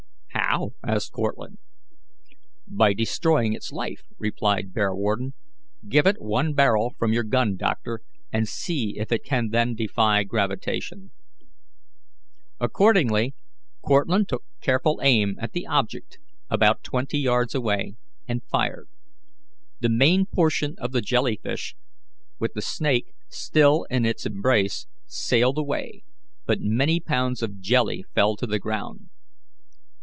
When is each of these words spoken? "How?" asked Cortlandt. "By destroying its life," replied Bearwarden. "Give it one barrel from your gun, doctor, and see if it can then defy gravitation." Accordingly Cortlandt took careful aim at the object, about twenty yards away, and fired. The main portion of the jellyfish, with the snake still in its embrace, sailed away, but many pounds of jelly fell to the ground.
"How?" 0.33 0.71
asked 0.83 1.13
Cortlandt. 1.13 1.59
"By 2.67 2.93
destroying 2.93 3.53
its 3.53 3.71
life," 3.71 4.03
replied 4.19 4.73
Bearwarden. 4.73 5.33
"Give 5.87 6.05
it 6.05 6.19
one 6.21 6.53
barrel 6.53 6.93
from 6.99 7.13
your 7.13 7.23
gun, 7.23 7.55
doctor, 7.55 8.01
and 8.33 8.49
see 8.49 8.97
if 8.97 9.13
it 9.13 9.23
can 9.23 9.49
then 9.51 9.75
defy 9.75 10.25
gravitation." 10.25 11.11
Accordingly 12.59 13.33
Cortlandt 13.81 14.27
took 14.27 14.43
careful 14.59 14.99
aim 15.01 15.35
at 15.39 15.53
the 15.53 15.65
object, 15.67 16.19
about 16.49 16.83
twenty 16.83 17.17
yards 17.19 17.55
away, 17.55 17.95
and 18.27 18.43
fired. 18.43 18.89
The 19.79 19.89
main 19.89 20.25
portion 20.25 20.75
of 20.79 20.91
the 20.91 21.01
jellyfish, 21.01 21.77
with 22.39 22.55
the 22.55 22.61
snake 22.61 23.13
still 23.29 23.85
in 23.89 24.05
its 24.05 24.25
embrace, 24.25 24.85
sailed 25.07 25.57
away, 25.57 26.03
but 26.45 26.59
many 26.59 26.99
pounds 26.99 27.41
of 27.41 27.61
jelly 27.61 28.03
fell 28.13 28.35
to 28.35 28.45
the 28.47 28.59
ground. 28.59 29.07